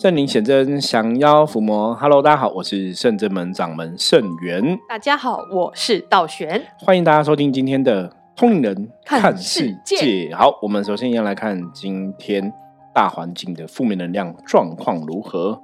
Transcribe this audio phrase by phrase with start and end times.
[0.00, 1.94] 圣灵显真，降妖伏魔。
[1.94, 4.78] Hello，大家好，我是圣真门掌门圣元。
[4.88, 6.62] 大家好，我是道玄。
[6.78, 10.34] 欢迎大家收听今天的通灵人看世界。
[10.34, 12.50] 好，我们首先要来看今天
[12.94, 15.60] 大环境的负面能量状况如何。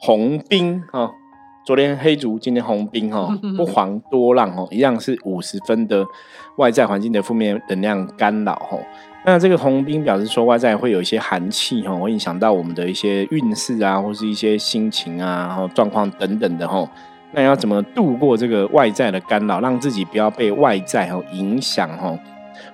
[0.00, 1.12] 红兵啊，
[1.64, 6.04] 昨天黑竹，今天红兵哈， 不遑多让哦，一样是五十分的
[6.58, 8.76] 外在环境的负面能量干扰哈。
[9.28, 16.88] 那这个红兵表示说，外在会有一些寒气哈，会影响到我们的一些运势啊，或是一些心情啊，然后状况等等的哈。
[17.32, 22.16] 那要怎么度过这个外在的干扰，让自己不要被外在哈影响哈？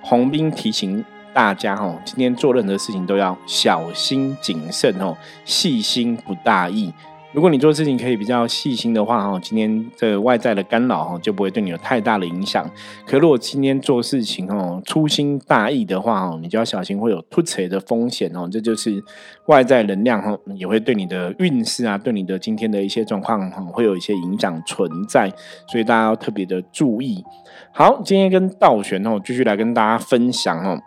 [0.01, 6.93] 红兵提醒大家哈，今天做任何事情都要小心谨慎哦，细心不大意。
[7.33, 12.69] 如果你做事情可以比较细心的话，哈，今天这外在的干扰哈就不会对你有太大的影响。
[13.07, 18.47] 可如果今天做事情哦粗心大意的话，哦，你就要小心会有突锤的风险哦。
[18.51, 19.03] 这就是
[19.47, 25.27] 外在能量哈也会对你的运势啊，对你的今天的一些状况哈会有一些影响存在，
[25.67, 27.23] 所以大家要特别的注意。
[27.71, 30.79] 好，今天跟道玄哦继续来跟大家分享哦。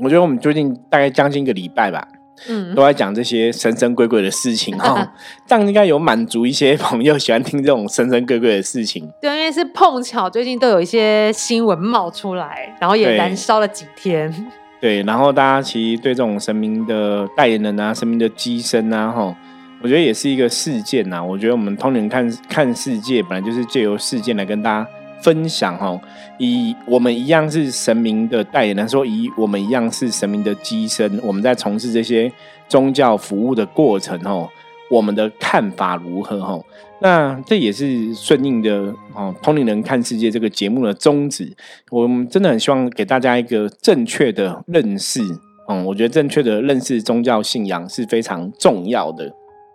[0.00, 2.06] 我觉得我们最近大概将近一个礼拜吧。
[2.48, 5.12] 嗯，都在讲这些神神鬼鬼的事情哈，
[5.46, 9.10] 这样应该有满足一些朋友喜欢听这种神神鬼鬼的事情。
[9.20, 14.32] 对，因为是碰巧最近都有一些新闻冒出来，然后也燃烧了几天。
[14.80, 19.34] 对，然后大家其实对这种神明的代言人啊、神明的机身啊，哈，
[19.82, 21.22] 我觉得也是一个事件呐。
[21.22, 24.88] 我觉得我们通人看看世界，本来就是借由事件来跟大家。
[25.22, 25.98] 分享哈，
[26.38, 32.30] 以我们一样是神明的代言人，说以我们一样是神明的机身，我们在从事这些
[32.68, 34.48] 宗教服务的过程哦，
[34.90, 36.60] 我们的看法如何哈？
[37.00, 38.70] 那这也是顺应的
[39.14, 41.54] 哦，《通灵人看世界》这个节目的宗旨。
[41.90, 45.20] 我们真的很希望给大家一个正确的认识，
[45.68, 49.30] 嗯，我觉得正确的认识宗教信仰是非常重要的。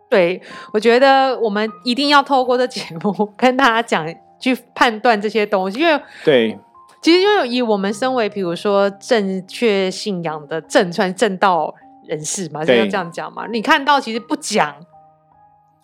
[0.10, 0.42] 对，
[0.74, 4.31] 我觉得我们一定要透过这节目跟大家讲。
[4.42, 6.60] 去判断这些东西，因为对，
[7.02, 11.74] 其实因为以我们身为比如说正确信仰的正传正道
[12.08, 13.46] 人士嘛，就要这样讲嘛。
[13.48, 14.76] 你看到其实不讲，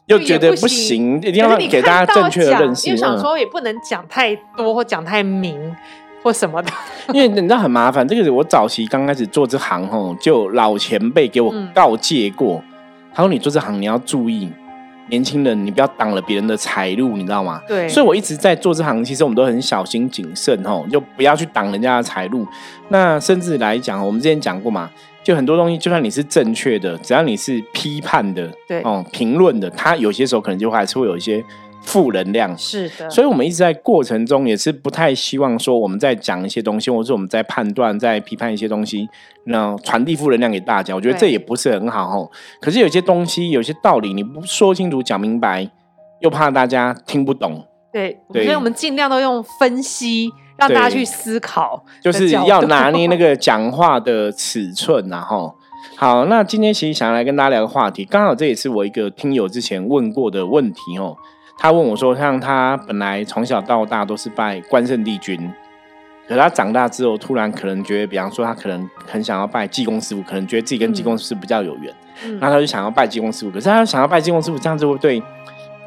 [0.07, 2.89] 又觉得不行，一定要给大家正确的认识。
[2.89, 5.75] 又想说也不能讲太多或讲太明
[6.23, 6.71] 或什么的，
[7.13, 8.07] 因为你知道很麻烦。
[8.07, 12.61] 这个我早期刚开始做这行吼，就老前辈给我告诫过，
[13.13, 14.51] 他说你做这行你要注意。
[15.09, 17.62] 年轻人，你不要挡了别人的财路，你知道吗？
[17.68, 17.88] 对。
[17.90, 22.45] 所以我一直在做这行，其实我们都很小心谨慎，哦，就不要去挡人家的财路。
[22.90, 24.90] 那甚至来讲，我们之前讲过嘛，
[25.23, 31.44] 就很多东西，就算你是正确的，只要你是批判的，对，哦，评论的，他有些时候可能就还是会有一些。
[31.87, 39.07] 负能量是的，所以我们一直在过程中也是不太希望说我们在讲一些东西，或者我们在判断、在批判一些东西，
[39.45, 42.29] 那传递负能量给大家，我觉得这也不是很好哦。
[42.59, 45.71] 可是有些东西、有些道理，你不说清楚、讲明白，
[46.19, 47.65] 又怕大家听不懂。
[47.93, 55.55] 对，所以我们尽量都用分析，让大家去思考，就是要拿捏那个讲话的尺寸，然后
[55.95, 56.25] 好。
[56.25, 61.15] 那今天其实想要来跟大家聊个话题，刚好这也是我一个听友之前问过的问题哦。
[61.59, 65.51] 他问我说：“像他本来从小到大都是拜关圣帝君，
[66.28, 71.91] 可他长大之后，突然可能觉得，比方说他可能很想要拜济公师傅，可能觉得自己跟济公师傅比较有缘，
[72.40, 73.51] 那他就想要拜济公师傅。
[73.51, 75.22] 可是他想要拜济公师傅，这样子会对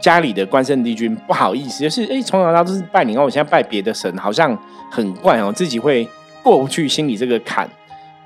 [0.00, 4.58] 家里的关圣帝君不好意思，就是哎，从小到大都是拜你，然后我现在拜别的神，好像
[4.90, 6.08] 很怪哦，自己会
[6.42, 7.68] 过不去心里这个坎。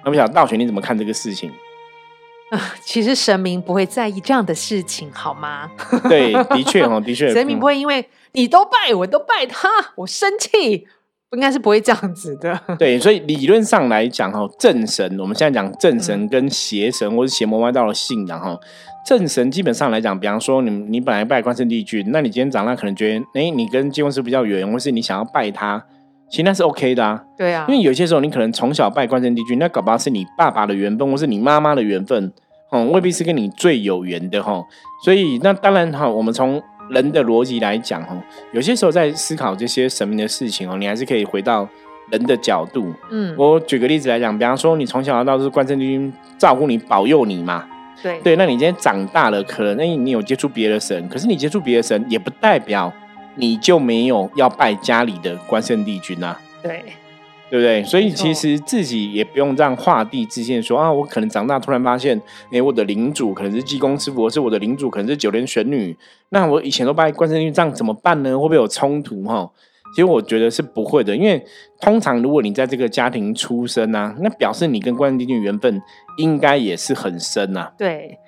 [0.03, 1.53] 那不晓得道玄你怎么看这个事情？”
[2.84, 5.71] 其实神明不会在意这样的事情，好吗？
[6.09, 10.87] 对，的确哦，的确， 神明不会因为你都拜，我都拜他，我生气，
[11.32, 12.59] 应该是不会这样子的。
[12.78, 18.59] 对，所以理论上来讲，哈，正神，我们现在讲正神跟邪神，或是邪魔歪道的信仰，哈，
[19.06, 25.84] 正神基本上来讲，比方说你你本来拜关圣帝君，那你今天长大可能觉得，哎，你跟金公师比较远，或是你想要拜他，
[26.34, 27.22] 其实那是 OK 的啊。
[27.38, 32.32] 对啊，因为有些时候你可能从小拜关圣帝君，那搞不好是你爸爸的缘分，或是你妈妈的缘分。
[32.72, 34.60] 嗯，未必是跟你最有缘的哈，
[35.04, 36.60] 所以那当然哈，我们从
[36.90, 38.20] 人的逻辑来讲哈，
[38.52, 41.69] 有些时候在思考这些神明的事情哦，你还是可以回到
[42.10, 42.92] 人的角度。
[43.12, 47.64] 嗯，我举个例子来讲，比方说你从小到大是关圣帝君照顾你、保佑你嘛，
[48.02, 52.92] 对对，那你今天长大了，可能你有接触别的神，可是你接触别的神，也不代表
[53.36, 56.40] 你就没有要拜家里的关圣帝君啊。
[56.62, 56.82] 对。
[57.50, 57.84] 对不对？
[57.84, 62.20] 所以其实自己也不用这样画地自限，说啊，我可能长大突然发现，
[62.50, 65.96] 哎，我的领主可能是济公师傅，或是我的领主可能是九连玄女，
[66.31, 68.31] 那我以前都拜关圣帝君，这样怎么办呢？
[68.31, 69.22] 会不会有冲突？
[69.25, 69.48] 哈，
[69.94, 71.44] 其实我觉得是不会的，因为
[71.80, 75.80] 通常如果你在这个家庭出生啊，那表示你跟关圣帝君缘分
[76.16, 77.70] 应该也是很深呐。
[77.78, 78.19] 对，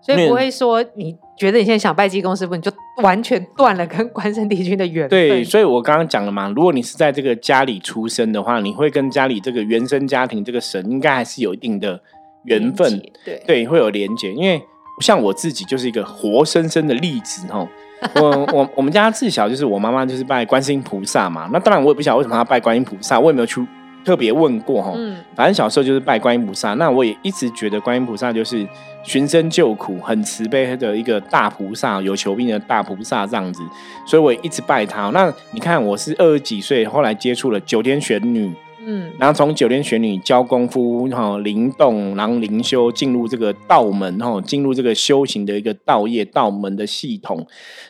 [0.00, 2.70] 所以不会说你觉得你现在想拜济公师傅，你就
[3.02, 5.10] 完全断了跟关圣帝君的缘分。
[5.10, 12.00] 对，所以我刚刚讲了嘛，如果你是在这个家里出生的话，你会跟家里这个原生家庭这个神，应该还是有一定的
[12.44, 13.00] 缘分。
[13.24, 14.32] 对对，会有连结。
[14.32, 14.62] 因为
[15.00, 17.68] 像我自己就是一个活生生的例子哦。
[18.14, 23.60] 我我我们家自小就是我妈妈就是拜观世音菩萨嘛，那当然我也不晓得为什么要拜观音菩萨，我也没有去
[24.08, 24.94] 特别问过哈。
[24.96, 28.66] 嗯，反正小时候就是拜观音菩萨，那我也一直觉得观音菩萨就是
[29.02, 33.60] 寻声救苦、很慈悲的一个大菩萨，有求必应的大菩萨这样子，
[34.06, 35.10] 所以我也一直拜他。
[35.10, 38.50] 那你看我是二十几岁，后来接触了九天玄女。
[38.90, 47.46] 嗯，然后从九天玄女教功夫哈，灵动，然后灵修进入这个道门哈，进入这个修行的一个道业道门的系统。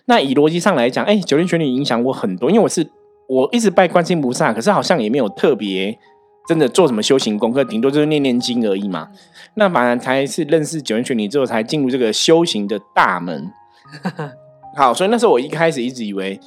[0.07, 2.85] 那以逻辑上来讲，哎，九天玄女影响我很多，因为我是
[3.29, 5.97] 我一直拜观世音菩萨，可是好像也没有特别
[6.49, 9.09] 真的做什么修行功课，顶多就是念念经而已嘛。
[9.55, 13.53] 那反而才是认识九元玄女之后，才进入这个修行的大门。
[14.77, 16.41] 好，所以那时候我一开始一直以为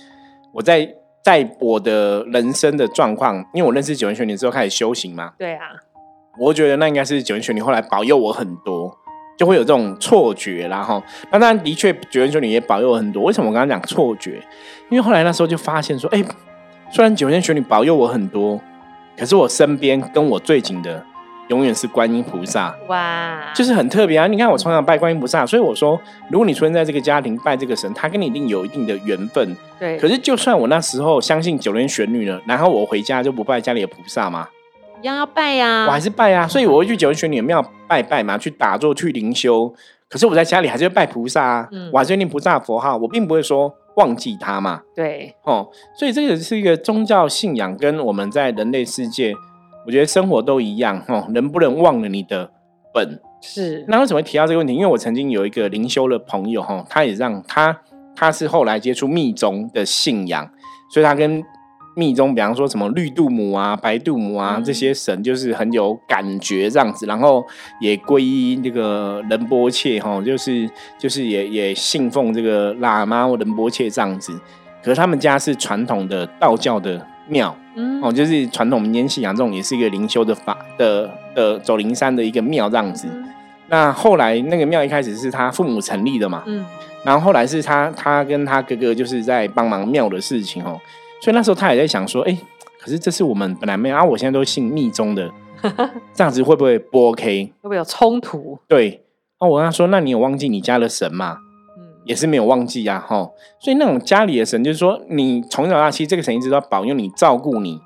[0.54, 0.96] 我在。
[1.24, 5.68] 在我的人生的状况，因为我认识九元玄女之后开始修行嘛，对啊，
[6.40, 8.92] 我觉得那应该是九元玄女后来保佑我很多，
[9.38, 11.00] 就会有这种错觉啦哈。
[11.32, 13.22] 那当然的确九元玄女也保佑我很多。
[13.22, 14.42] 为什么我刚刚讲错觉？
[14.90, 16.24] 因为后来那时候就发现说，哎，
[16.92, 18.60] 虽然九天玄女保佑我很多，
[19.18, 21.06] 可是我身边跟我最紧的。
[21.48, 24.26] 永远是观音菩萨哇，就是很特别啊！
[24.26, 26.00] 你看我从小拜观音菩萨，所以我说，
[26.30, 29.54] 如果你出生在这个家庭拜这个神，他跟你一定有一定的缘分。
[29.78, 29.98] 对。
[29.98, 34.48] 可是就算我那时候相信九天玄女了，然后我回家就不拜家里的菩萨吗？
[35.02, 36.48] 一样要拜呀，我还是拜呀。
[36.48, 39.74] 所以我会去九天玄女庙拜拜嘛，去打坐去灵修。
[40.08, 44.82] 可是我在家里还是会拜菩萨啊，我还是念菩萨佛号，我并不会说忘记他嘛。
[44.96, 45.36] 对。
[45.44, 49.34] 哦，所以这个是一个宗教信仰，跟我们在人类世界。
[49.86, 52.52] 我觉得生活都一样哦，能不能忘了你的
[52.94, 53.20] 本？
[53.42, 53.84] 是。
[53.88, 54.74] 那为什么提到这个问题？
[54.76, 57.82] 因为我曾经有一个灵修的朋友哈，他也让他
[58.16, 60.48] 他是后来接触密宗的信仰，
[60.94, 61.44] 所以他跟
[61.96, 67.06] 密宗，比方说什么绿度母啊、白度母啊这些神，就是很有感觉这样子。
[67.06, 67.46] 然后
[67.80, 74.40] 也皈依那个仁波切哈，就是就是也也信奉这个喇嘛或仁波切这样子。
[74.84, 77.08] 可是他们家是传统的道教的。
[77.28, 77.56] 庙，
[78.02, 83.08] 哦，就是传统民间信仰这种，也是一个灵修的法的的走灵山的一个庙这样子。
[83.70, 86.66] 那后来那个庙一开始是他父母成立的嘛，嗯，
[87.06, 90.78] 然后后来是他他跟他哥哥就是在帮忙庙的事情哦，
[91.22, 92.38] 所以那时候他也在想说，哎，
[92.80, 95.32] 可是这是我们本来没有啊，我现在都信密宗的，
[96.14, 97.46] 这样子会不会不 OK？
[97.46, 98.58] 会不会有冲突？
[98.68, 99.06] 对，
[99.38, 101.38] 哦，我跟他说，那你有忘记你家的神吗？
[102.04, 103.30] 也是没有忘记呀，哈，
[103.60, 107.80] 所以那种家里的神，就是说你从小到大，其实这个神一直都要保佑你、照顾你，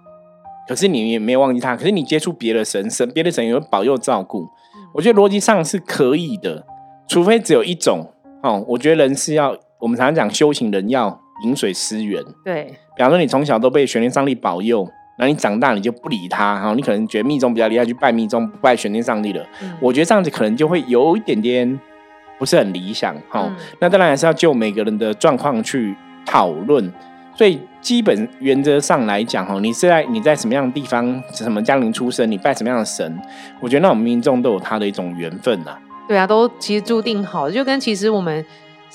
[0.69, 1.75] 可是你也没有忘记他。
[1.75, 4.47] 可是你接触别的神，神别的神也会保佑照顾。
[4.93, 6.65] 我觉得逻辑上是可以的，
[7.09, 8.09] 除非只有一种
[8.41, 8.63] 哦。
[8.69, 12.23] 我觉得人是要，我们常常讲修行人要饮水思源。
[12.45, 14.87] 对，比方说你从小都被玄天上帝保佑，
[15.17, 19.45] 那你长大你就不理他，哈，你可能觉得密宗比较厉害，去拜密宗，不拜玄天上帝了。
[19.79, 21.79] 我觉得这样子可能就会有一点点。
[22.37, 23.49] 不是很理想，哈，
[23.79, 25.95] 那当然还是要就每个人的状况去
[26.25, 26.91] 讨论。
[27.33, 33.17] 所以基本原则上来讲，哈，你是在你在什么样的地方，什么家庭出生，你拜什么样的神，
[33.61, 35.77] 我觉得那种民众都有他的一种缘分呐。
[36.09, 38.45] 对啊，都其实注定好，就跟其实我们。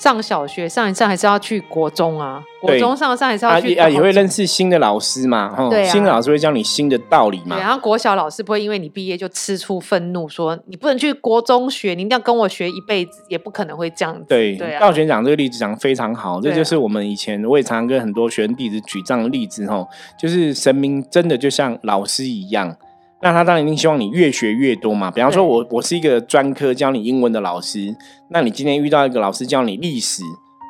[0.01, 7.59] 上小学上一上还是要去国中啊，国中上上还是要去啊，也会认识新的老师嘛，哈，新的老师会教你新的道理嘛。
[7.59, 14.25] 然后国小老师不会因为你毕业就吃出愤怒，说你不能去国中学，你一定要跟我学一辈子，也不可能会这样子。
[14.27, 19.87] 对，道玄讲这个例子讲的非常好，这就是我们以前我也常常跟很多学生弟子举这样的例子，哈，
[20.19, 22.75] 就是神明真的就像老师一样。
[23.23, 25.11] 那他当然一定希望你越学越多嘛。
[25.11, 27.95] 比方说，我我是一个专科教你英文的老师，
[28.29, 30.23] 那你今天遇到一个老师教你历史，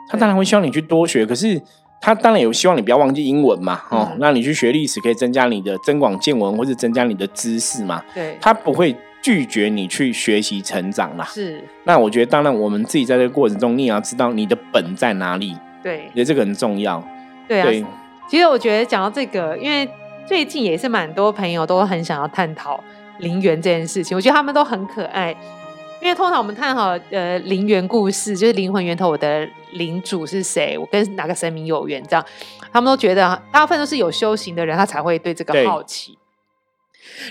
[0.10, 1.26] 他当然会希望你去多学。
[1.26, 1.62] 可是
[2.02, 8.04] 他当然有希望你不要忘记英文嘛，哦，那你去学历史可以增加你的增广见闻，或者增加你的知识嘛。
[8.14, 11.24] 对，他不会拒绝你去学习成长啦。
[11.26, 11.64] 是。
[11.86, 15.56] 那我觉得，当然我们自己在这个过程中，你也要知道你的本在哪里。
[15.82, 17.02] 对，觉得这个很重要。
[17.48, 17.88] 对啊。
[18.28, 19.90] 其实我觉得讲到这个，因为。
[20.32, 22.82] 最近也是蛮多朋友都很想要探讨
[23.20, 25.36] 灵缘这件事情，我觉得他们都很可爱。
[26.02, 32.26] 因为通常我们探讨呃灵缘故事，就是灵魂源头，我的领主是谁，我跟哪个神明有缘，这样
[32.72, 36.18] 他们都觉得大部分都是有修行的人，他才会对这个好奇。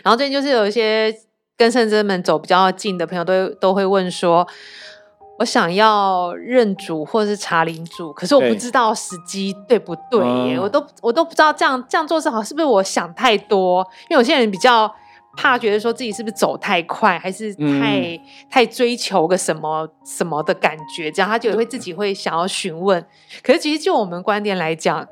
[0.02, 1.11] 然后最近就是有一些
[1.57, 4.47] 跟圣真们走比较近的朋友，都都会问说。
[5.41, 10.21] 我想要认主或者是查领主，可是我不知道时机对不对
[10.51, 13.81] 耶，我都我都不知道这样这样做是好，是不是我想太多？
[14.11, 14.95] 因为有些人比较
[15.39, 18.21] 怕觉得说自己是不是走太快，还是太、嗯
[18.51, 23.03] 太追求个什么什么的感觉，这样他就会自己会想要询问。
[23.43, 25.09] 可是其实就我们观点来讲，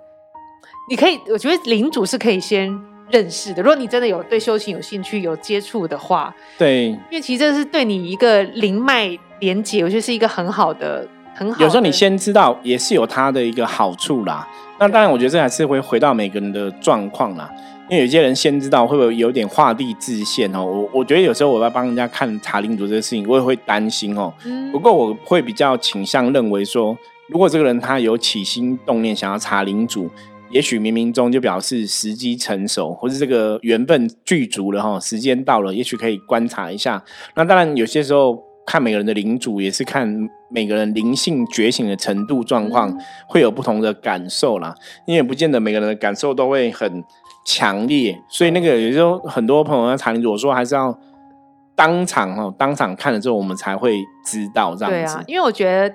[0.91, 2.79] 你可以，我觉得领主是可以先
[3.11, 3.63] 认识的。
[3.63, 11.65] 如果你真的有对修行有兴趣、有接触的话，对，因为其实这是对你一个灵脉连接，我觉得是一个很好的、很好的。
[11.65, 14.47] 有时候你先知道也是有它的一个好处啦。
[14.79, 17.51] 那当然，我觉得这还是会回到每个人的状况啦。
[17.91, 20.63] 因为有些人先知道会不会有点画地自限哦？
[20.63, 24.31] 我我觉得有时候我要帮人家看查领主这个事情，我也会担心哦。
[24.45, 26.95] 嗯不过我会比较倾向认为说，
[27.29, 30.11] 如果这个人他有起心动念想要查领主，
[30.51, 37.03] 也许冥冥中就表示时机成熟，或是这个缘分具足了哈，时间到了，也许可以观察一下。
[37.35, 44.75] 那当然有些时候看每个人的领主，也是看每个人灵性觉醒的程度状况，嗯会有不同的感受啦。
[45.07, 47.05] 因为不见得每个人的感受都会很
[47.47, 50.99] 强烈，所以那个有时候很多朋友要查领主，我说还是要
[51.75, 55.15] 当场哈，当场看了之后，我们才会知道这样子。
[55.15, 55.95] 对啊，因为我觉得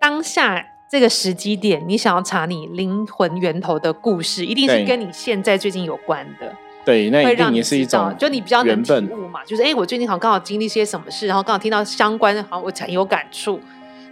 [0.00, 6.54] 当下这个时机点，你想要查你灵魂源头的故事，一定是跟你现在最近有关的，
[6.84, 8.92] 对，那一定会让你也是一种就你比较能体。
[9.10, 9.44] 悟嘛。
[9.44, 13.60] 就是哎，诶我最近好像刚好经历些什么事，然后刚好听到相关的，好像我很有感触。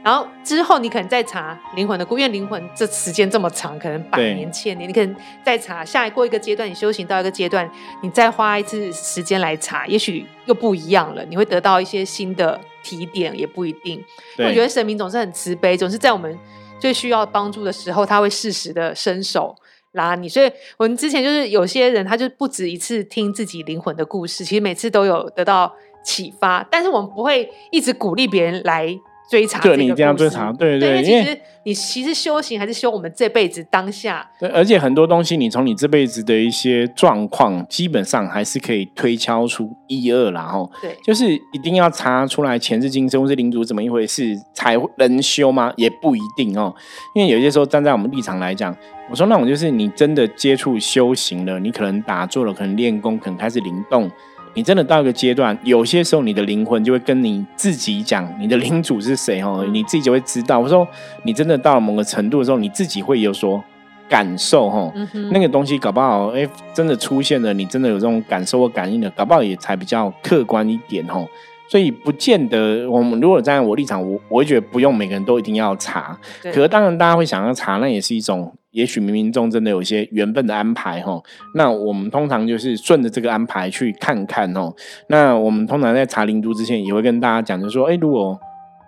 [0.03, 7.69] 然后之后你可能再查灵魂的故，因为灵魂这时间这么长，可能百年、千年，你可能再查下一过一个阶段，你修行到一个阶段，
[8.03, 14.01] 你再花一次时间来查，也许又不一样了，你会得到一些新的提点，也不一定。
[14.37, 16.39] 对我觉得神明总是很慈悲，总是在我们
[16.79, 19.55] 最需要帮助的时候，他会适时的伸手
[19.93, 20.29] 拉你。
[20.29, 28.99] 所以我们之前就是有些人，他就不止一次听自己灵魂的故事，其实每次都有得到启发，但是我们不会一直鼓励别人来。
[29.31, 45.73] 追查这个对你一定要追查对对，对因为因为其实你其实修行还是修我们这辈子当下，对，而且很多东西，你从你这辈子的一些状况，基本上还是可以推敲出一二然后，对就是一定要查出来前世今生或是领主怎么一回事才能修吗？
[45.77, 46.73] 也不一定哦。
[47.15, 48.73] 因为有些时候站在我们立场来讲，
[49.11, 54.09] 我说那种就是你真的接触修行了，你可能打坐了，可能练功，可能开始灵动。
[54.57, 60.59] 你真的到一个阶段，有些时候你的灵魂就会跟你自己讲，你的领主是谁哦，嗯你自己就会知道。
[60.59, 60.89] 我说
[61.25, 63.63] 你真的到了某个程度的时候，你自己会有所
[64.09, 64.91] 感受哦。
[64.95, 71.29] 嗯，那个东西搞不好，哎、真的出现了，你真的有这种感受或感应的，搞不好也才比较客观一点哦。
[71.69, 76.19] 所以不见得，我们如果站在我立场，我我会觉得不用每个人都一定要查。
[76.43, 81.21] 对可是当然，大家会想要查，那也是一种，也许冥冥中真的有一些缘分的安排哈。
[81.55, 84.73] 那我们通常就是顺着这个安排去看看哦。
[85.09, 88.39] 那我们通常在查灵都之前，也会跟大家讲，就是说，哎、如果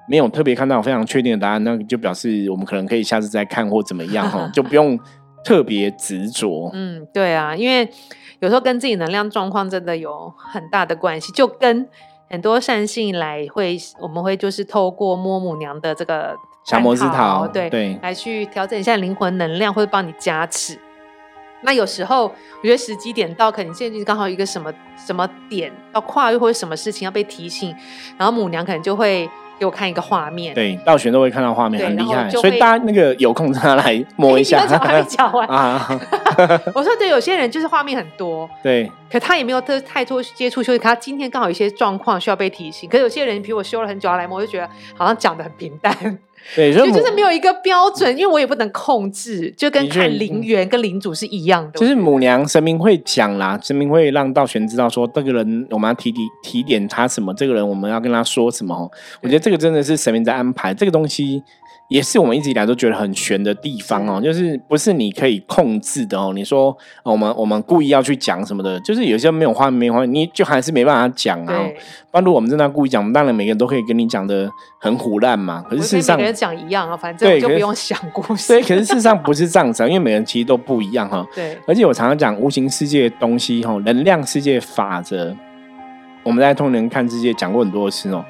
[0.08, 4.99] 没有特别看到非常确定的答案，那就表示我们可能可以下次再看或怎么样哈， 就不用
[5.44, 6.70] 特别执着。
[6.73, 7.87] 嗯，对啊，因为
[8.40, 11.87] 有时候跟自己能量状况真的有很大的关系，就跟
[12.30, 20.78] 很多善信来会，我们会就是透过摸母娘的这个降魔之探桃对对来去调整一下灵魂能量，或者帮你加持。
[21.62, 27.75] 那有时候我觉得时机点到，可能现在就是刚好一个什么什么点要跨越，或者什么事情要被提醒，
[28.16, 34.68] 然后母娘可能就会给我看一个画面，对，道玄都会看到画面，对很厉害，所以大家那个有空让他来摸一下 你。
[34.68, 35.49] 讲还没讲完。
[35.49, 36.00] 啊，
[36.75, 42.88] 我说对，有些人就是画面很多，对，可他也没有特太多接触修行，可他今天刚好有一些状况需要被提醒。
[42.88, 45.92] 可是有些人，比如我修了很久要来摸，我就觉得好像讲的很平淡，
[46.54, 51.78] 对，所以就是没有一个标准，因为我也不能控制，就跟看灵缘跟灵主是一样的。
[51.78, 58.90] 就是母娘神明会讲啦，神明会让道玄知道说这个人我们要提提提点他什么，这个人我们要跟他说什么哦。
[59.21, 61.42] 我觉得这个真的是神明在安排，这个东西
[61.88, 66.33] 也是我们一直以来都觉得很悬的地方哦，就是不是你可以控制的哦。
[66.35, 66.66] 你说
[67.02, 71.57] 哦我们我们故意要去讲什么的，就是有些没有画面没有画面，你就还是没办法讲啊。
[71.59, 71.76] 对，
[72.11, 75.64] 不然如果我们真的要故意讲，我们当然每个人都可以跟你讲的很胡乱嘛。
[75.68, 78.52] 可是事实上每个，人讲一样啊，反正就不用想故事。
[78.52, 81.26] 对，可是事实上不是这样子啊，因为每个人其实都不一样哈。
[81.35, 85.35] 对而且我常常讲无形世界的东西哈，能量世界法则，
[86.23, 88.23] 我们在通灵看世界讲过很多次哦，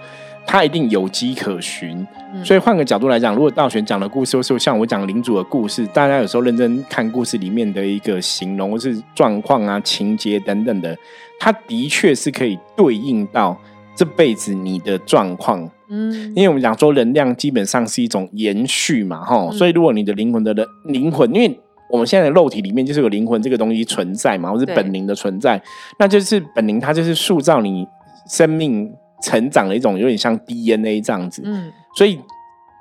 [0.51, 2.05] 它一定有迹可循。
[2.33, 10.97] 嗯所以换个角度来讲，如果道玄讲的故事，或是像我讲领主的故事，大家有时候认真看故事里面的一个形容，或是状况啊、情节等等的，
[11.39, 13.57] 它的确是可以对应到
[13.95, 15.69] 这辈子你的状况。
[15.91, 21.59] 嗯因为我们讲说能量基本上是一种延续嘛，哈、嗯所以如果你的灵魂的人灵魂，因为
[21.91, 25.61] 我们现在的肉体里面就是有灵魂这个东西存在嘛，或是本灵的存在，
[25.99, 27.87] 那就是本灵它就是塑造你
[28.29, 32.21] 生命成长的一种有点像 DNA 这样子，嗯所以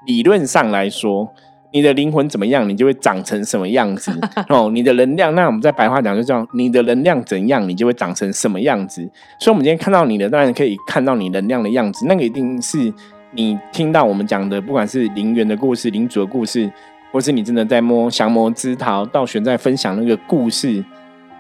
[0.06, 1.28] 理论上来说，
[1.74, 4.12] 你的灵魂怎么样，你就会长成什么样子
[4.48, 4.70] 哦。
[4.74, 9.02] 你的能量，那我们在白话讲就叫你的能量怎样，你就会长成什么样子。
[9.40, 12.06] 所以，我们今天看到你的，当然可以看到你能量的样子。
[12.08, 12.94] 那个一定是
[13.32, 16.72] 你听到我们讲的，不管是灵源的故事、灵主的故事，
[17.12, 20.84] 或是你真的在摸降魔之桃，道玄在分享那个故事，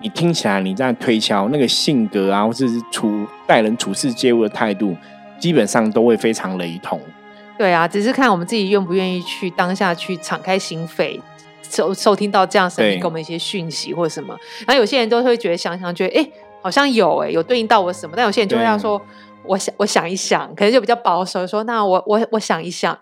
[0.01, 4.96] 你听起来你在推敲那个性格啊，或是处待人处事接物的态度，
[5.39, 7.01] 基本上都会非常雷同。
[7.58, 11.20] 对啊，只是看我们自己愿不愿意去当下去敞开心扉，
[11.63, 14.38] 收收听到这样声音给我们一些讯息或者什么。
[14.68, 16.30] 然后有些人都会觉得想想，觉得哎，
[16.62, 18.13] 好像有哎，有对应到我什么。
[18.16, 19.01] 但有些人就会要说，
[19.46, 22.98] 我想我想一想，可能就比较保守，说那我我我想一想，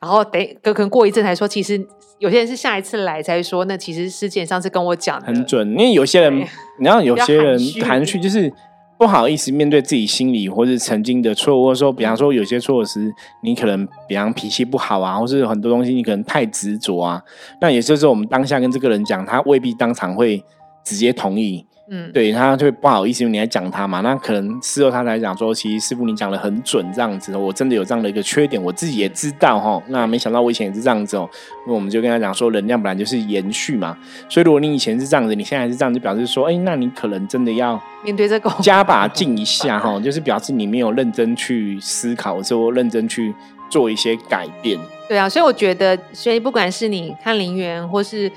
[0.00, 1.48] 然后等可能过一阵才说。
[1.48, 1.80] 其实
[2.18, 5.68] 有些人是下一次来才说，那其实事件上次跟我讲很准。
[5.70, 6.38] 因为有些人，
[6.78, 8.52] 你知道有些人含蓄就是。
[9.00, 13.10] 不好意思面对自己心里或者曾经的错误，或者说，比方说有些错时，
[13.42, 17.22] 你可能比方脾气不好啊，或是很多东西你可能太执着啊，
[17.62, 20.44] 那也就是我们当下跟这个人讲，他未必当场会
[20.84, 21.64] 直接同意。
[21.92, 29.82] 嗯，对他就会不好意思，因为你来讲他嘛，那可能事后他来讲说，其实师傅你讲的很准，这样子，我真的有这样的一个缺点，我自己也知道哈。
[29.88, 31.28] 那没想到我以前也是这样子哦，
[31.66, 43.34] 那我们就跟他讲说，能量本来就是延续嘛，所以如果你以前是这样子，你现在是这样，就表示说，哎，那你可能真的要面对这个加把劲一下哈，就是表示你没有认真去思考，说认真去
[43.68, 44.78] 做一些改变。
[45.08, 48.30] 对啊，所以我觉得，所以不管是你看灵源，或是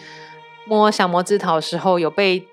[0.65, 2.43] 摸小魔之桃的时候，有被。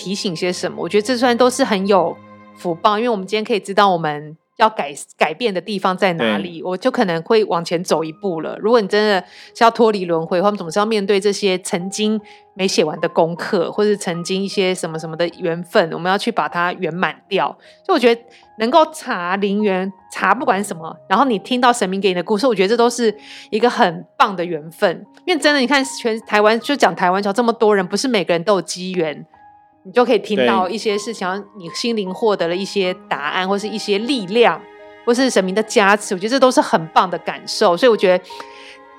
[0.00, 0.82] 提醒些什么？
[0.82, 2.16] 我觉得这算都是很有
[2.56, 8.56] 福报，因为我们今天可以知道我们要改改变的地方在哪里，我就可能会往前走一步了。
[8.58, 9.22] 如果你真的
[9.54, 12.18] 是要脱离轮回，或者总是要面对这些曾经
[12.54, 17.54] 没写完的功课，或是曾经一些什么什么的缘分，我们要去把它圆满掉。
[17.84, 18.22] 所以我觉得
[18.58, 23.14] 能够查灵缘，查不管什么，然后你听到神明给你的故事，我觉得这都是
[23.50, 25.06] 一个很棒的缘分。
[25.26, 29.26] 因为真的，你看全台湾就讲台湾桥这么多人，不是每个人都有机缘。
[29.82, 34.60] 你就可以听到一些事情，你心灵获得了一些答案，或是一些力量，
[35.06, 36.14] 或是神明的加持。
[36.14, 38.24] 我觉得这都是很棒的感受，所以我觉得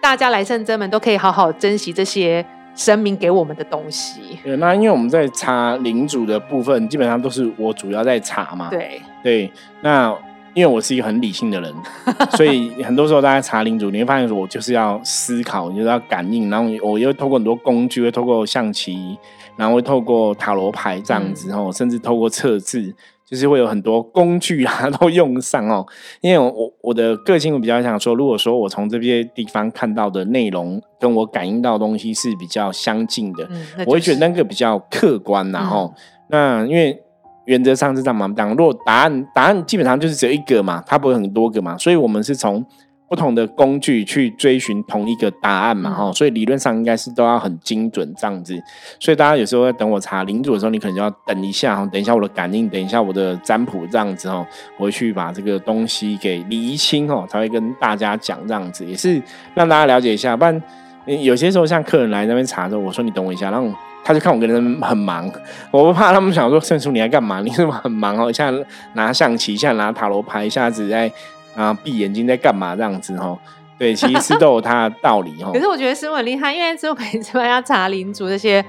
[0.02, 2.44] 大家来圣真门都可以好好珍惜这些
[2.76, 4.40] 神明给我们的东西。
[4.44, 8.70] 对，那因为我们在查领主的部分，基本上都是我主要在查嘛。
[8.72, 9.52] 对对，
[9.82, 10.12] 那
[10.56, 11.74] 因为我是一个很理性的人，
[12.36, 19.16] 所以很多时候大家查领主，你会发现我就是要思考，就是要感应，然后我又透过很多工具，会透过象棋。
[19.62, 22.92] 然后会透过塔罗牌这样子哦，甚至透过测字，
[23.24, 25.86] 就是会有很多工具啊都用上哦。
[26.20, 33.48] 因为我我的个性我比较想说，如果说我从这些地方看到的内容跟我感应到的东西是比较相近的，
[33.86, 35.94] 我会觉得那个比较客观然后
[36.30, 37.00] 那因为
[37.46, 42.66] 原则上是这样嘛，当如果答案答案基本上就是只有一个嘛，它不会很多个嘛，所以我们是从。
[43.12, 48.58] 不同的工具去追寻同一个答案嘛，哈，所以理论上应该是都要很精准这样子。
[49.02, 54.48] 所以大家有时候在等我查领主的时候，你可能就要等一下哈，等一下我的感应，等一下我的占卜这样子哈，
[54.78, 59.22] 我会去把这个东西给理清哦，才会跟大家讲这样子，也是
[59.56, 60.38] 让大家了解一下。
[60.38, 60.64] 不然
[61.06, 63.70] 有些时候像客人来那边查的时候，我说你等我一下，然后
[64.06, 65.30] 他就看我跟人很忙，
[65.70, 67.42] 我不怕他们想说圣叔你在干嘛？
[67.42, 68.30] 你是不是很忙哦？
[68.30, 68.50] 一下
[68.94, 71.12] 拿象棋，一下拿塔罗牌，一下子在。
[71.56, 72.76] 啊，闭眼睛在干嘛？
[72.76, 73.38] 这样子哈，
[73.78, 75.52] 对，其实都有它的道理哈。
[75.54, 78.64] 可是我觉得师傅很厉害，因为师傅每次要查灵主这些，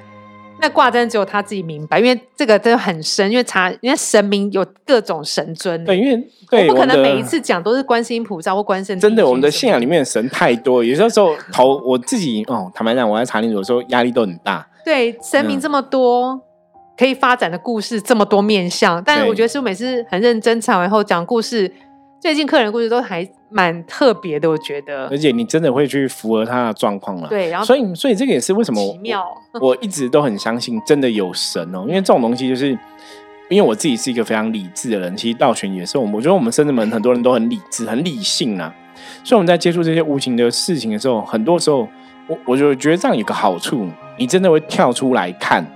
[0.60, 3.30] 那卦真的只有他自己明白，因为这个真的很深。
[3.30, 8.96] 因为查，因为神明有各种神尊，对，因为我不可能每一次讲都是观世音菩萨或观世。
[8.96, 14.66] 真的，我们的信仰里面的神太多，有些时候头我自己哦，坦白讲，我在查灵主的时候压力都很大。
[14.84, 16.40] 对，神明这么多，
[16.96, 21.72] 可以发展的故事这么多面相，但是我觉得师傅每次很认真查完后讲故事。
[22.22, 25.08] 最近客人故事都还蛮特别的，我觉得。
[25.08, 27.26] 而且你真的会去符合他的状况了。
[27.26, 29.26] 对，然后所以所以这个也是为什么奇妙。
[29.61, 32.78] 我一直都很相信真的有神哦，因为这种东西就是，
[33.50, 35.98] 因为我自己是一个非常理智的人，其实道玄也是。
[35.98, 38.72] 我们我觉得我们深圳门很多人都很理智、很理性啊。
[39.24, 41.88] 所以我们在接触这些无情的事情的时候，很多时候
[42.28, 45.66] 我我就觉得这样有个好处，你真的会跳出来看。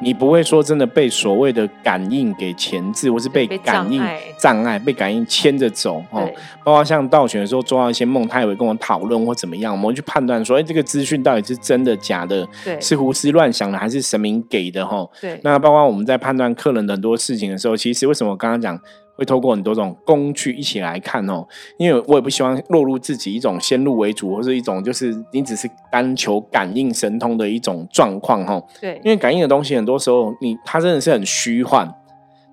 [0.00, 4.02] 嗯，你不会说真的被所谓的感应给钳制，或是被感应
[4.38, 6.28] 障碍、被感应牵着走哦。
[6.64, 12.46] 包括像道选的时候做到一些梦，他也会跟我讨论或怎么样，我们会去判断说，哎，这个资讯到底是真的假的？
[12.64, 14.86] 对，是胡思乱想的，还是神明给的？
[14.86, 15.40] 哈，对。
[15.42, 18.78] 那包括我们在判断客人的很多事情的时候，其实为什么我刚刚讲？
[19.16, 21.46] 会透过很多种工具一起来看哦，
[21.78, 28.62] 因为我也不希望落入自己一种先入为主，或者一种就是你只是单求感应神通的一种状况哈。
[28.80, 31.92] 对，因为感应的东西很多时候你它真的是很虚幻，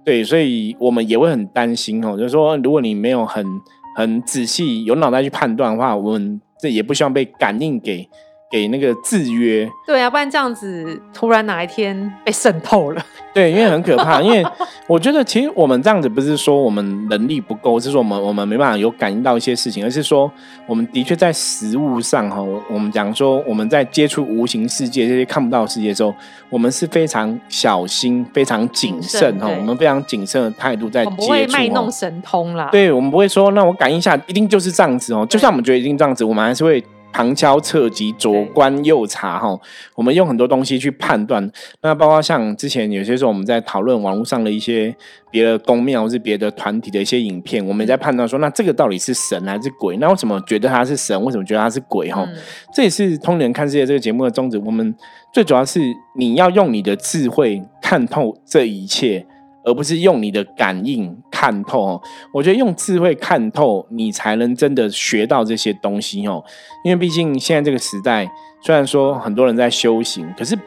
[0.03, 3.45] 对，所以我们也会很担心哦，就是说如果你没有很
[3.95, 8.09] 很仔细有脑袋去判断的话，我们这也不希望被感应给。
[8.53, 9.67] 给那个制约。
[9.83, 13.03] 对啊，不然这样子突然哪一天被渗透了。
[13.33, 14.21] 对，因为很可怕。
[14.21, 14.45] 因为
[14.85, 20.31] 我觉得，其实我们这样子不是说我们能力不够，是说我们我们没办法有感应到一些事情，而是说
[20.67, 22.39] 我们的确在实物上哈，
[22.69, 26.13] 我们讲说我们在接触无形世界这些看不到世界的时候，
[26.51, 31.17] 我们是非常小心、非常谨慎哈，我们非常谨慎的态度在接触。
[31.17, 32.69] 不会卖弄神通啦。
[32.71, 35.25] 对，我们不会说，那我感应一下，一定就是这样子哦。
[35.27, 36.83] 就算我们觉得一定这样子，我们还是会。
[37.13, 39.57] 旁敲侧击，左观右察，哈，
[39.95, 41.49] 我们用很多东西去判断。
[41.81, 44.93] 那包括像之前有些时候我们在讨论网络上的一些
[45.29, 49.95] 别的公庙或是别的团体的一些影片，我们在判断说，那这个到底是神还是鬼？
[49.97, 51.23] 那为什么觉得他是神？
[51.23, 52.11] 为什么觉得他是鬼？
[52.11, 52.27] 哈，
[52.73, 54.57] 这也是通人看世界这个节目的宗旨。
[54.65, 54.95] 我们
[55.31, 55.79] 最主要是
[56.17, 59.25] 你要用你的智慧看透这一切。
[59.63, 62.01] 而不是用你的感应看透哦，
[62.33, 66.43] 我觉得用智慧看透，你才能真的学到这些东西哦。
[66.83, 68.29] 因为毕竟现在这个时代，
[68.61, 70.57] 虽然说很多人在修行，可是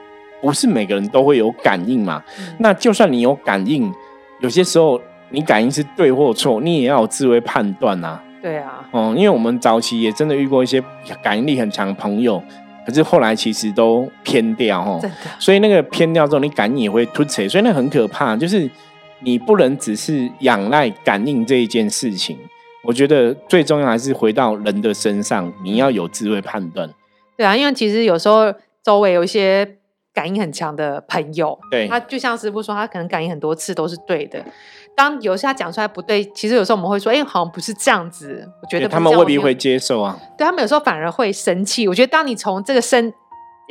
[0.40, 2.22] 不是每个人都会有感应嘛。
[2.59, 3.92] 那就算你有感应，
[4.40, 8.20] 有些时候你感应是对或错，你也要有智慧判断呐。
[8.42, 10.82] 对啊，嗯，因为我们早期也真的遇过一些
[11.22, 12.42] 感应力很强的朋友。
[12.87, 15.01] 可是后来其实都偏掉哦，
[15.40, 18.37] 所以那个偏掉之后，你感应也会突起，所以那很可怕。
[18.37, 18.70] 就是
[19.20, 22.38] 你不能只是仰赖感应这一件事情，
[22.85, 26.88] 我觉得最重要还是回到人的身上，你要有智慧判断。
[27.37, 29.79] 对啊，因为其实有时候周围有一些
[30.14, 34.42] 感应很强的朋友，对他就像师傅说，他可能感应很多次都是对的。
[34.96, 38.48] 当有时他讲出来不对，其实有时候我们会说，哎，好像不是这样子。
[38.62, 40.18] 我觉得他们未必会接受啊。
[40.38, 41.87] 对他们有时候反而会生气。
[41.87, 43.12] 我觉得当你从这个生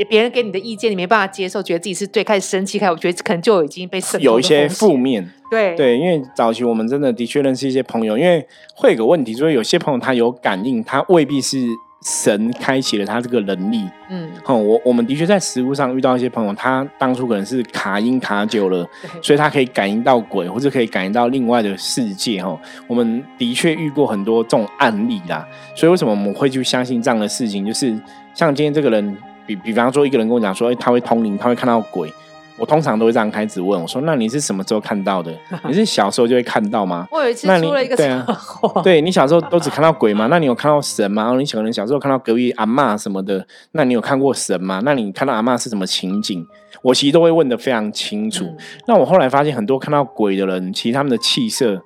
[0.07, 5.31] 别人给你的意见你没办法接受，觉得自己是对，开始生气，开始我觉得可能就已经被有一些负面。
[5.49, 11.65] 对对，因为早期我们真的的确认识一些朋友，因为会有个问题，就是有些朋友他有感应，他未必是。
[12.01, 18.87] 神开启了他这个能力，嗯，好，我我们的确在食物上遇到一些朋友，他当初可能是卡音卡久了，
[19.23, 25.47] 所以他可以感应到鬼，或者可以感应到另外的世界，哈，我们的确遇过很多这种案例啦。
[25.75, 27.65] 所以为什么我们会去相信这样的事情？
[27.65, 27.99] 就是
[28.35, 32.13] 像今天这个人，比比方说一个人跟我讲说，哎，他会通灵，他会看到鬼。
[32.57, 35.31] 我通常都会这样开始问我说：“那你是什么时候看到的？
[35.67, 40.27] 你是小时候就会看到吗？”我有一次出了一个车祸，对你小时候都只看到鬼吗？
[40.29, 41.35] 那你有看到神吗？
[41.37, 44.81] 你可能小时候看到隔壁阿妈什么的，那你有看过神吗？
[44.85, 46.45] 那你看到阿妈是什么情景？
[46.81, 48.45] 我其实都会问的非常清楚。
[48.87, 51.81] 那我后来发现，很多看到鬼的人，其实他们的气色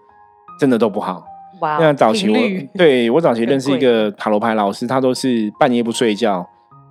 [0.59, 1.23] 真的都不好。
[1.61, 1.77] 哇！
[1.79, 2.37] 那早期我
[2.77, 6.47] 对我早期认识一个塔罗牌老师，他都是半夜不睡觉。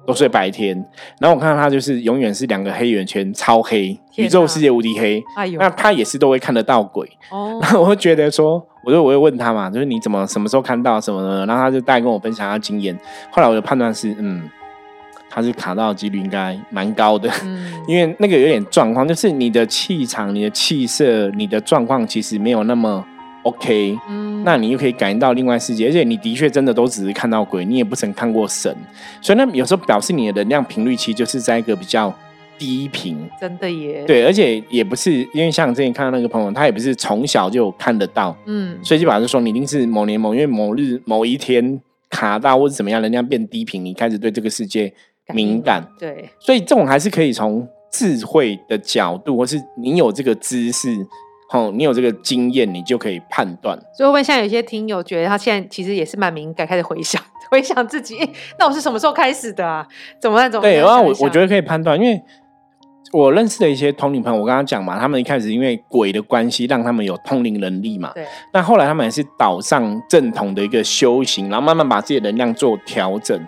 [0.09, 0.75] 都睡白天，
[1.21, 5.23] 然后我看到他就是永远是两个黑圆圈，超黑，宇宙世界无敌黑。
[5.37, 7.07] 哎呦，那他也是都会看得到鬼。
[7.29, 12.99] 哦，然后我会觉得说，我就我会问他嘛，就是你怎么什么时候看到什么的，然后他就大概跟我分享他经验。
[13.31, 14.49] 后来我的判断是，嗯，
[15.29, 17.31] 他是卡到的几率应该蛮高的，
[17.87, 23.05] 因为那个有点状况，就是你的气场、你的气色、你的状况其实没有那么。
[23.49, 28.75] OK，嗯，那你又可以感应到另外世界，而且你的确真的都只是看到鬼，你也不曾看过神，
[29.23, 32.13] 所以那有时候表示你的能量频率其实就是在一个比较
[32.59, 34.05] 低频，真的耶。
[34.07, 41.81] 对，而且也不是因为像之前看到那个朋友，他也不是从小就看得到，嗯，所以就表示说你一定是某年某月某日某一天
[42.11, 44.93] 卡到或者怎么样，能量变低频，你开始对这个世界
[45.33, 51.07] 敏感，对，所以这种还是可以从智慧的角度，或是你有这个知识。
[51.53, 53.79] 哦，你有这个经验，你就可以判断。
[53.97, 58.17] 所以，会不会现在有些听友觉得他现在其实也是蛮敏感，开始回想 回想自己，
[58.59, 59.87] 那我是什么时候开始的啊？
[60.21, 60.61] 怎么那种？
[60.61, 62.21] 对，然后我我觉得可以判断，因为
[63.13, 68.13] 我认识的一些通灵朋友，我刚刚讲嘛，他们一开始因为鬼的关系，让他们有通灵能力嘛。
[68.15, 68.27] 对。
[68.53, 73.41] 那后来他们也是岛上正统的一个修行，然后慢慢把自己的能量做调整。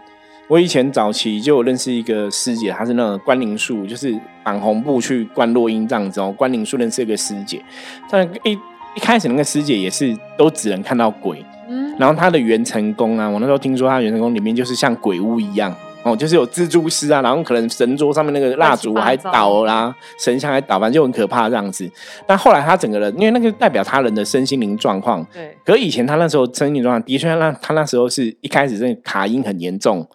[0.49, 6.33] 我以前早期就有认识一个师姐，她是那个关灵术，就是绑红布去关落音这样子哦。
[6.37, 7.63] 关灵树认识一个师姐，
[8.11, 8.53] 但一
[8.97, 21.89] 一开始那个师姐也是都只能看到鬼，嗯，然后她的元成功啊，我那时候听说她元成功里面就是像鬼屋一样哦，就是有蜘蛛丝啊，然后可能神桌上面那个蜡烛还倒啦，神像还倒，反正就很可怕这样子。
[22.27, 25.55] 但后来他整个人，因为那个代表他人的身心灵状况，对。
[25.63, 30.09] 可以前他那时候身心灵状况的确，那他那时候是一开始这个卡音很严重。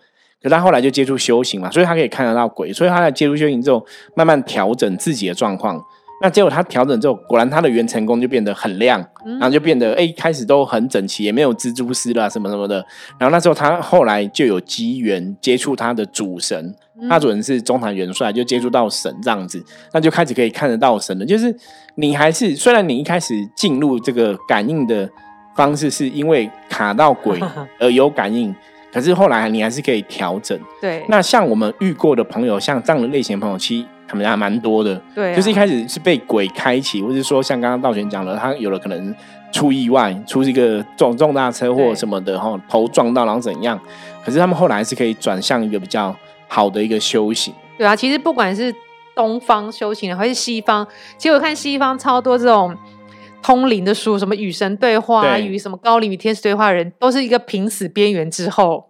[0.46, 3.84] 可他后来就接触修行嘛，所以他可以看得到鬼，所以他在接触修行之后，
[4.16, 5.84] 慢慢调整自己的状况。
[6.22, 12.76] 那结果他调整之后，果然他的元成功就变得很亮，然后就变得哎，开始都很整齐，也没有蜘蛛丝啦什么什么的。
[13.18, 16.76] 然后那时候他后来就有机缘接触他的主神，
[17.10, 19.60] 他主人是中坛元帅，就接触到神这样子，
[19.94, 21.26] 那就开始可以看得到神了。
[21.26, 21.54] 就是
[21.96, 25.10] 你还是虽然你一开始进入这个感应的
[25.56, 27.40] 方式是因为卡到鬼
[27.82, 28.56] 而有感应。
[28.96, 30.58] 可是后来你还是可以调整。
[30.80, 34.96] 对，那像我们遇过的朋友，像这样的类型的朋友，其实他们家蛮多的。
[35.14, 39.14] 对啊，就是一开始是被鬼开启，或者说像刚刚道玄讲了，他有了可能
[39.52, 43.78] 出意外，出一个重重大车祸什么的，哈，头撞到然后怎样，
[44.24, 46.16] 可是他们后来是可以转向一个比较
[46.48, 47.54] 好的一个修行。
[47.78, 48.74] 对啊，其实不管是
[49.14, 52.74] 东方修行人还是西方，其实我看西方超多这种
[53.46, 55.46] 通灵的书，什么与神对话啊，对。
[55.46, 58.86] 与什么高龄与天使对话的人，都是一个濒死边缘之后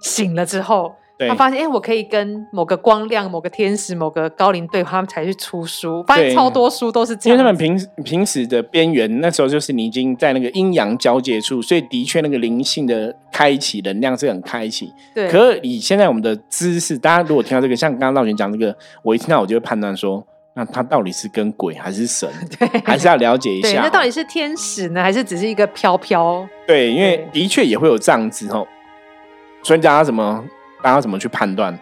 [0.00, 1.28] 醒了之后，对。
[1.28, 6.04] 他发现哎、诶我可以跟某个光亮、某个天使、某个高龄对话，他们才去出书。
[6.06, 6.34] 发现对。
[6.36, 14.92] 超多书都是这样因为样，他们平平时的边缘，那时候就是你已经在那个阴阳交界处，所以的确那个灵性的开启能量是很开启。
[15.12, 20.24] 对，可是以现在我们的知识，大家如果听到这个，像刚刚道玄讲这个，我一听到我就会判断说，
[20.58, 22.26] 那他到底是跟鬼还是神，
[22.58, 23.82] 对还是要了解一，下。
[23.82, 26.48] 那到底是天使呢，还是只是一个飘飘？
[26.66, 28.66] 对，因为的确也会有这样子哦。
[29.62, 30.42] 所以大家怎么，
[30.82, 31.78] 大家怎么去判断？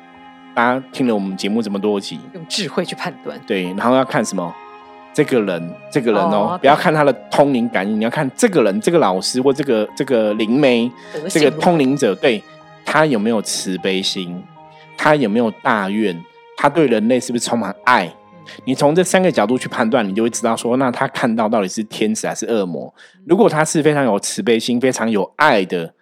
[0.56, 3.40] 大家听了我们节目这么多集，用智慧去判断。
[3.46, 4.52] 对，然后要看什么？
[5.12, 10.90] 这个人，这个人哦，哦不要看他的通灵感应，你要看这个人，这个老师或这个这个灵媒，
[11.28, 12.42] 这个通灵者，对
[12.84, 14.42] 他有没有慈悲心，
[14.96, 16.20] 他有没有大愿，
[16.56, 18.12] 他对人类是不是充满爱？
[18.64, 22.92] 你从这三个角度去判断，你就会知道说，那他看到到底是天使还是恶魔。
[23.26, 25.94] 如果他是非常有慈悲心、非常有爱的，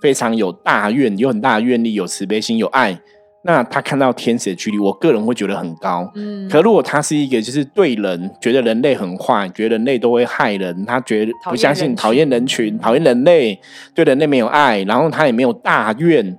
[0.00, 3.00] 非常有大愿、有很大的愿力、有慈悲心、有爱，
[3.44, 6.10] 那他看到天使的距离，我个人会觉得很高。
[6.14, 13.58] 嗯，可如果他是一个就是对人觉得人类很坏，觉得人类都会害人，他觉得不相信讨厌人群、讨厌人类，
[13.94, 16.38] 对人类没有爱，然后他也没有大愿，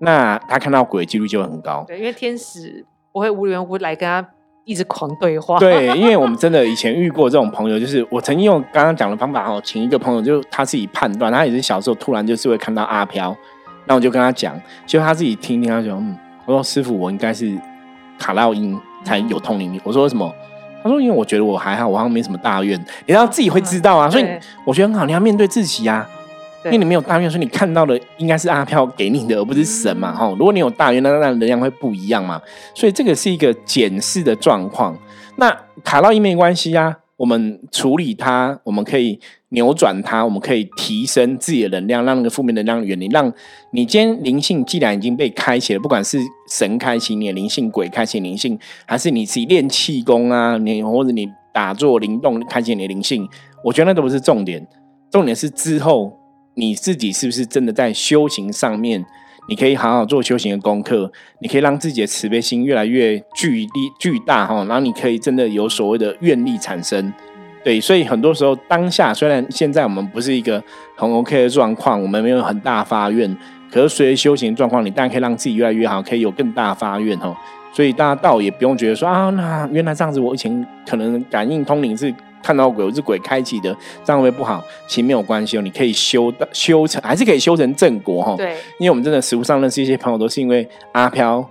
[0.00, 1.84] 那他看到鬼的几率就会很高。
[1.86, 4.28] 对，因为天使不会无缘无故来跟他
[4.64, 5.58] 一直狂对话。
[5.58, 13.36] 对， 因为我们真的以前遇过这种朋友，就是我曾经用刚刚讲的方法哦，请一个朋友，就他自己判断，他也是小时候突然就是会看到阿飘，
[13.86, 17.52] 那我就跟他讲，结果他自己听听，他就嗯，我说师傅，我应该是
[18.18, 19.80] 卡到音才有通灵力。
[19.84, 20.32] 我说为什么？
[20.82, 24.26] 他说因为我觉得我还好，我好像没什么大愿，你要自己会知道啊，所以
[24.64, 26.06] 我觉得很好，你要面对自己啊。
[26.64, 30.12] 因为你没有大愿，所以你看到的应该是阿飘给你的，而不是神嘛。
[30.12, 32.40] 嗯哈、如果你有大愿，那那能量会不一样嘛。
[32.74, 34.96] 所以这个是一个检视的状况。
[35.36, 39.18] 那卡到一没关系啊，我们处理它，我们可以
[39.50, 43.08] 扭转它，我们可以提升自己的能量，让那个负面能量远离。
[43.08, 43.32] 让
[43.72, 53.28] 你今天灵性既然已经被开启了，不管是神开启你的灵性，鬼开启灵性，还是你自己练气功啊，你或者你打坐灵动开启你的灵性，
[53.64, 54.66] 我觉得那都不是重点，
[55.10, 56.12] 重点是之后
[56.54, 59.04] 你自己是不是真的在修行上面，
[59.48, 67.12] 你可以好好做修行的功课，你可以让自己的慈悲心越来越巨力巨大哈，然后你可以真的有所谓的愿力产生。
[67.62, 70.62] 对，所以很多时候当下虽然现在我们不是一个
[70.96, 73.34] 很 OK 的状况，我们没有很大发愿，
[73.70, 77.34] 可是随着修行状况，你当然可以让自己越来越好，可以有更大发愿哈。
[77.72, 84.62] 所以大家倒也不用觉得说啊，那原来这样子，我以前可能感应通灵是看到鬼，我是鬼开启的，这样会不会不好？
[84.86, 88.36] 其实没有关系哦，你可以修的修成，还是可以修成正果哈。
[88.36, 91.48] 对因为我们真的实物上认识一些朋友，都是因为阿飘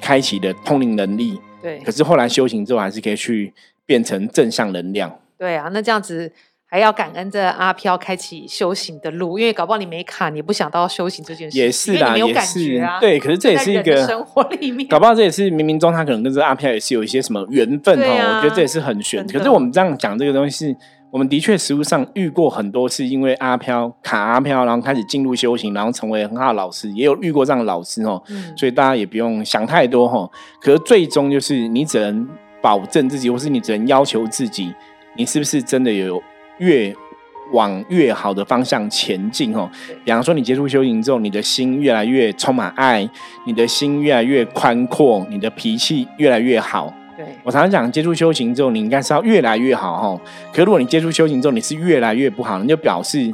[0.00, 3.52] 开启的通灵能力，对可是后来修行之后，还是可以去
[3.84, 5.14] 变成正向能量。
[5.36, 6.32] 对啊，那这样子
[6.72, 12.98] 还要感恩这阿飘开启修行的路，因为搞不好你没卡，你不想到修行这件事，也是啦，也是觉啊。
[12.98, 19.22] 对，可是这也是一个生活里面，搞不好这也是冥冥中他可能跟这阿飘也是有一些什么缘分哦，啊我觉得这也是很玄。
[19.26, 20.76] 可是我们这样讲这个东西是，
[21.10, 28.22] 我们的确实物上遇过很多次，因为阿飘卡阿飘，然后开始进入修行，然后成为很好的老师，也有遇过这样的老师哦。
[28.30, 30.26] 嗯，所以大家也不用想太多哈。
[30.58, 32.26] 可是最终就是你只能
[32.62, 34.72] 保证自己，或是你只能要求自己，
[35.18, 36.22] 你是不是真的有
[36.62, 36.94] 越
[37.52, 39.68] 往越好的方向前进哦？
[40.04, 43.06] 比方说，你接触修行之后，你的心越来越充满爱，
[43.44, 46.92] 你的心越来越宽阔，你的脾气越来越好。
[47.14, 50.20] 对我常常讲，接触修行之后，你应该是要越来越好哈。
[50.54, 53.30] 可如果你接触修行之后，你是越来越不好，你就表示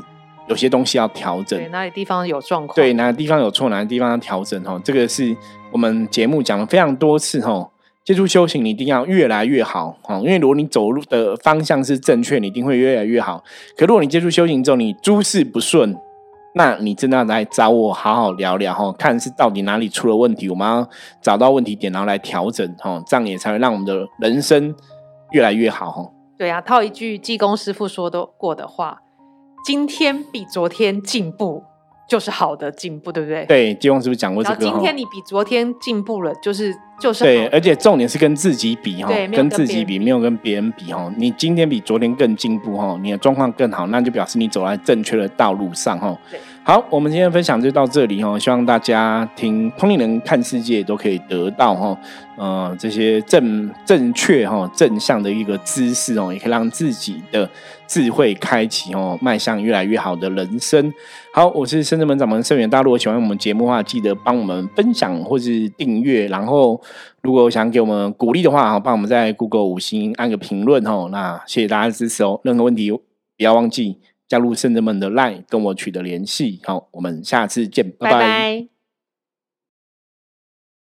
[0.49, 1.69] 有些东西要调整对，。
[1.69, 2.75] 哪里地方有状况？
[2.75, 4.81] 对，哪个地方有错，哪个地方要调整哈。
[4.83, 5.37] 这个是
[5.71, 7.71] 我们节目讲了非常多次哈。
[8.09, 13.45] 接触修行，你一定要越来越好哈，因为如果你走路的方向是正确，你一定会越来越好。
[13.77, 15.95] 可如果你接触修行之后，你诸事不顺，
[16.55, 20.89] 那你真的要来找我好好聊聊哈，看是到底哪里出了问题，我们要
[21.21, 24.75] 找到问题点，然后来调整哈，这样也才会让我们的人生
[25.33, 26.11] 越来越好哈。
[26.39, 29.03] 对啊，套一句济公师傅说的过的话：
[29.67, 31.63] 今天比昨天进步，
[32.09, 33.45] 就是好的进步，对不对？。
[33.45, 34.65] 对，金庸是不是讲过这个？
[34.65, 41.13] 然后今天你比昨天进步了，就是就是对，而且重点是跟自己比哈跟自己比，没有跟别人比哈。
[41.19, 46.17] 你今天比昨天更进步哈，你的状况更好，那就表示你走在正确的道路上哈。
[46.31, 46.41] 对。
[46.69, 48.39] 好，我们今天分享就到这里哦。
[48.39, 51.99] 希望大家听通灵人看世界都可以得到哈，
[52.37, 57.49] 呃，这些正正确哈正向的一个知识哦，也可以让自己的
[57.87, 60.93] 智慧开启哦，迈向越来越好的人生。
[61.33, 66.27] 好，我是深圳门掌门盛元，大家如果喜欢我们节目的话，记得帮我们分享或是订阅。
[66.27, 66.79] 然后，
[67.23, 71.09] 如果想给我们鼓励的话，帮我们在 Google 五星按个评论哦。
[71.11, 72.39] 那谢谢大家的支持哦。
[72.45, 72.99] 任何问题不
[73.39, 73.97] 要忘记。
[74.29, 78.78] 加入圣人们的 LINE 跟我取得联系，好，我们下次见，拜拜。